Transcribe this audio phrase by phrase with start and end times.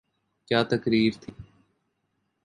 [0.47, 1.31] کیا تقریر تھی۔